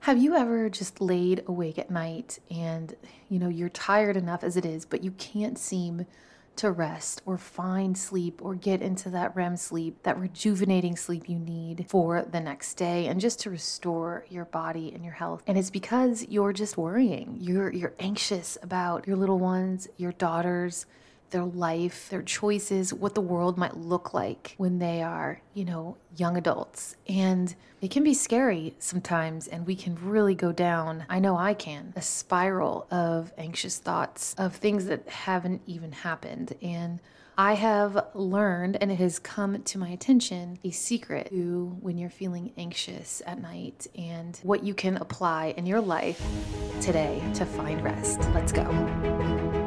[0.00, 2.94] Have you ever just laid awake at night and,
[3.28, 6.06] you know, you're tired enough as it is, but you can't seem
[6.56, 11.38] to rest or find sleep or get into that REM sleep, that rejuvenating sleep you
[11.38, 15.42] need for the next day and just to restore your body and your health.
[15.46, 17.36] And it's because you're just worrying.
[17.40, 20.86] You're you're anxious about your little ones, your daughters,
[21.30, 25.96] their life, their choices, what the world might look like when they are, you know,
[26.16, 26.96] young adults.
[27.08, 31.54] And it can be scary sometimes, and we can really go down, I know I
[31.54, 36.54] can, a spiral of anxious thoughts of things that haven't even happened.
[36.60, 37.00] And
[37.40, 42.10] I have learned, and it has come to my attention, a secret to when you're
[42.10, 46.20] feeling anxious at night and what you can apply in your life
[46.80, 48.18] today to find rest.
[48.34, 49.57] Let's go.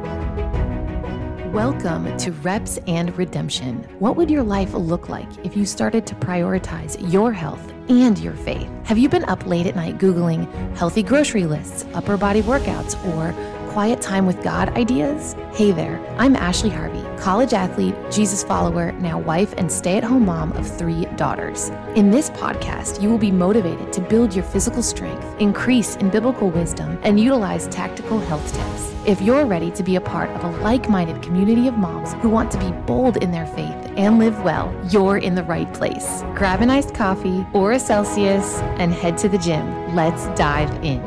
[1.52, 3.86] Welcome to Reps and Redemption.
[3.98, 7.60] What would your life look like if you started to prioritize your health
[7.90, 8.70] and your faith?
[8.84, 13.34] Have you been up late at night Googling healthy grocery lists, upper body workouts, or
[13.70, 15.36] quiet time with God ideas?
[15.52, 20.24] Hey there, I'm Ashley Harvey, college athlete, Jesus follower, now wife, and stay at home
[20.24, 21.70] mom of three daughters.
[21.94, 26.50] In this podcast, you will be motivated to build your physical strength, increase in biblical
[26.50, 28.92] wisdom, and utilize tactical health tips.
[29.06, 32.28] If you're ready to be a part of a like minded community of moms who
[32.28, 36.22] want to be bold in their faith and live well, you're in the right place.
[36.34, 39.94] Grab an iced coffee or a Celsius and head to the gym.
[39.94, 41.00] Let's dive in.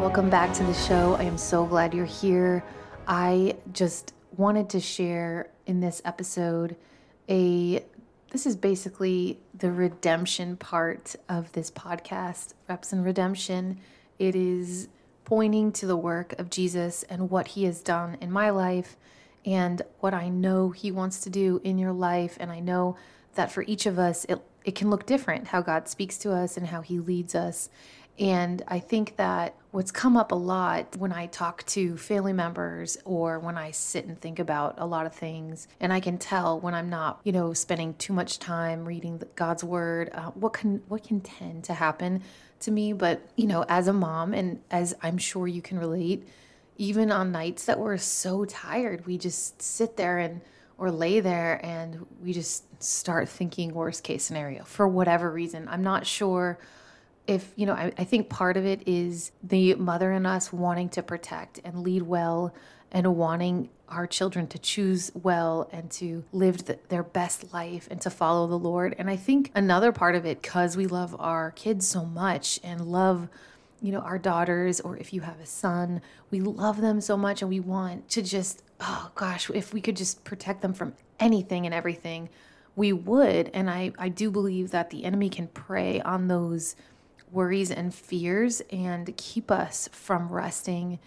[0.00, 1.14] Welcome back to the show.
[1.16, 2.64] I am so glad you're here.
[3.10, 6.76] I just wanted to share in this episode
[7.28, 7.84] a
[8.30, 13.80] this is basically the redemption part of this podcast, Reps and Redemption.
[14.20, 14.86] It is
[15.24, 18.96] pointing to the work of Jesus and what he has done in my life
[19.44, 22.36] and what I know he wants to do in your life.
[22.38, 22.96] And I know
[23.34, 26.56] that for each of us, it, it can look different how God speaks to us
[26.56, 27.70] and how he leads us.
[28.20, 32.98] And I think that what's come up a lot when I talk to family members
[33.04, 36.58] or when I sit and think about a lot of things, and I can tell
[36.58, 40.82] when I'm not, you know, spending too much time reading God's word, uh, what can
[40.88, 42.22] what can tend to happen
[42.60, 42.92] to me.
[42.92, 46.26] But, you know, as a mom, and as I'm sure you can relate,
[46.76, 50.40] even on nights that we're so tired, we just sit there and
[50.78, 55.68] or lay there and we just start thinking worst case scenario for whatever reason.
[55.68, 56.58] I'm not sure
[57.26, 60.88] if, you know, I, I think part of it is the mother in us wanting
[60.90, 62.52] to protect and lead well
[62.92, 68.00] and wanting our children to choose well and to live the, their best life and
[68.00, 68.94] to follow the Lord.
[68.98, 72.80] And I think another part of it, because we love our kids so much and
[72.86, 73.28] love,
[73.80, 77.42] you know, our daughters, or if you have a son, we love them so much
[77.42, 81.64] and we want to just, oh gosh, if we could just protect them from anything
[81.66, 82.28] and everything,
[82.76, 83.50] we would.
[83.52, 86.76] And I, I do believe that the enemy can prey on those
[87.32, 90.98] worries and fears and keep us from resting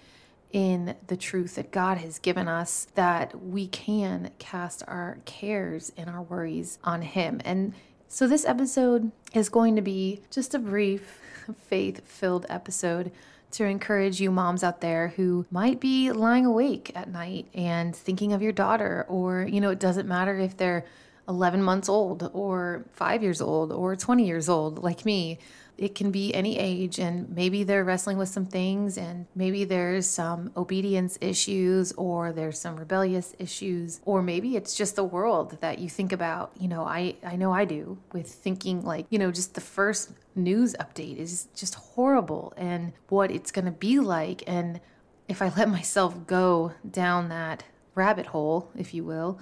[0.51, 6.09] in the truth that God has given us that we can cast our cares and
[6.09, 7.41] our worries on Him.
[7.43, 7.73] And
[8.07, 11.19] so this episode is going to be just a brief,
[11.57, 13.11] faith filled episode
[13.51, 18.33] to encourage you moms out there who might be lying awake at night and thinking
[18.33, 20.85] of your daughter, or, you know, it doesn't matter if they're
[21.27, 25.39] 11 months old or five years old or 20 years old, like me
[25.77, 30.05] it can be any age and maybe they're wrestling with some things and maybe there's
[30.05, 35.79] some obedience issues or there's some rebellious issues or maybe it's just the world that
[35.79, 36.51] you think about.
[36.59, 40.11] You know i i know i do with thinking like you know just the first
[40.35, 44.43] news update is just horrible and what it's going to be like.
[44.45, 44.79] And
[45.27, 47.63] if i let myself go down that
[47.95, 49.39] rabbit hole if you will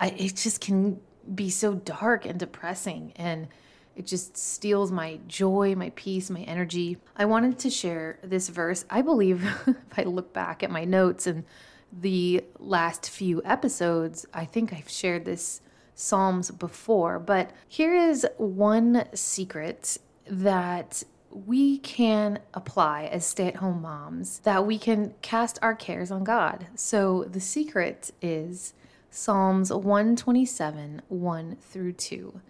[0.00, 1.00] I, it just can
[1.34, 3.48] be so dark and depressing and
[3.96, 6.96] it just steals my joy, my peace, my energy.
[7.16, 8.84] I wanted to share this verse.
[8.88, 11.44] I believe if I look back at my notes and
[11.92, 15.60] the last few episodes, I think I've shared this
[15.94, 23.82] Psalms before, but here is one secret that we can apply as stay at home
[23.82, 26.66] moms that we can cast our cares on God.
[26.74, 28.72] So the secret is
[29.12, 32.40] Psalms 127 1 through 2.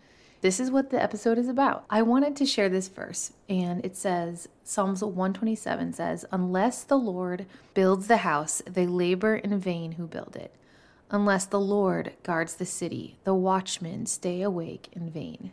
[0.43, 1.87] This is what the episode is about.
[1.89, 7.47] I wanted to share this verse, and it says Psalms 127 says, Unless the Lord
[7.73, 10.55] builds the house, they labor in vain who build it.
[11.11, 15.53] Unless the Lord guards the city, the watchmen stay awake in vain.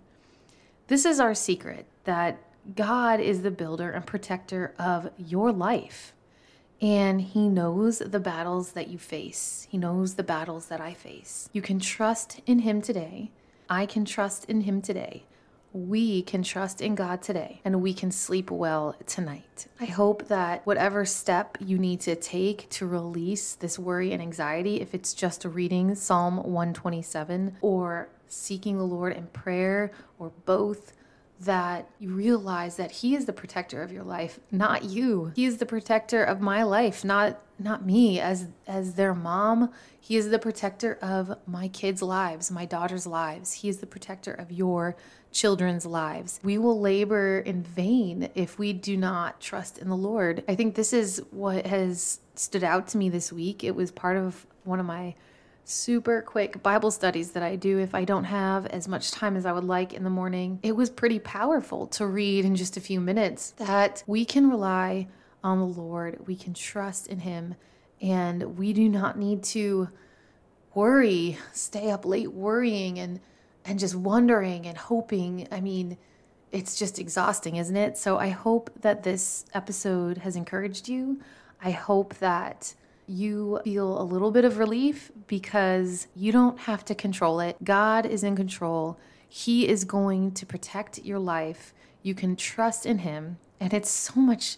[0.88, 2.38] This is our secret that
[2.76, 6.14] God is the builder and protector of your life.
[6.82, 9.68] And he knows the battles that you face.
[9.70, 11.50] He knows the battles that I face.
[11.52, 13.32] You can trust in him today
[13.70, 15.24] I can trust in Him today.
[15.74, 19.68] we can trust in God today and we can sleep well tonight.
[19.80, 24.80] I hope that whatever step you need to take to release this worry and anxiety,
[24.82, 30.94] if it's just reading Psalm 127 or seeking the Lord in prayer or both,
[31.40, 35.32] that you realize that he is the protector of your life not you.
[35.36, 38.20] He is the protector of my life not not me.
[38.20, 43.54] As as their mom he is the protector of my kids lives my daughter's lives.
[43.54, 44.96] He is the protector of your
[45.32, 46.40] children's lives.
[46.44, 50.44] We will labor in vain if we do not trust in the lord.
[50.48, 53.64] I think this is what has stood out to me this week.
[53.64, 55.16] It was part of one of my
[55.70, 59.46] super quick Bible studies that I do if I don't have as much time as
[59.46, 60.60] I would like in the morning.
[60.64, 65.08] It was pretty powerful to read in just a few minutes that we can rely
[65.44, 67.56] on the Lord, we can trust in Him,
[68.02, 69.90] and we do not need to
[70.74, 73.20] worry, stay up late worrying and
[73.66, 75.50] and just wondering and hoping.
[75.52, 75.98] I mean,
[76.54, 77.98] it's just exhausting, isn't it?
[77.98, 81.20] So I hope that this episode has encouraged you.
[81.62, 82.74] I hope that
[83.08, 87.56] you feel a little bit of relief because you don't have to control it.
[87.64, 89.00] God is in control.
[89.28, 91.74] He is going to protect your life.
[92.04, 93.38] You can trust in Him.
[93.60, 94.58] And it's so much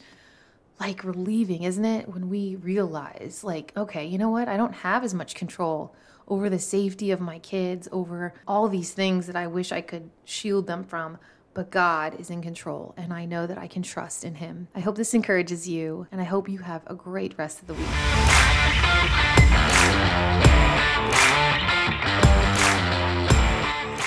[0.80, 2.10] like relieving, isn't it?
[2.10, 4.48] When we realize, like, okay, you know what?
[4.48, 5.94] I don't have as much control
[6.28, 10.10] over the safety of my kids, over all these things that I wish I could
[10.26, 11.18] shield them from
[11.60, 14.70] but God is in control, and I know that I can trust in Him.
[14.74, 17.74] I hope this encourages you, and I hope you have a great rest of the
[17.74, 17.86] week.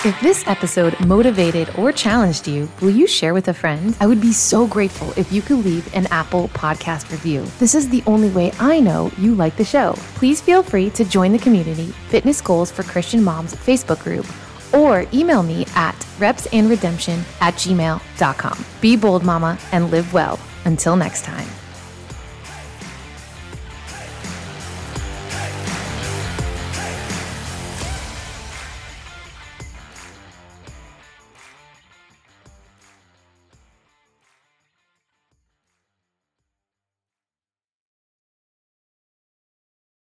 [0.03, 3.95] If this episode motivated or challenged you, will you share with a friend?
[3.99, 7.45] I would be so grateful if you could leave an Apple podcast review.
[7.59, 9.93] This is the only way I know you like the show.
[10.15, 14.25] Please feel free to join the community Fitness Goals for Christian Moms Facebook group
[14.73, 18.65] or email me at repsandredemption at gmail.com.
[18.81, 20.39] Be bold, mama, and live well.
[20.65, 21.47] Until next time.